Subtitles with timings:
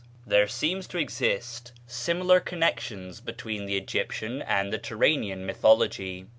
[0.25, 6.25] There seem to exist similar connections between the Egyptian and the Turanian mythology.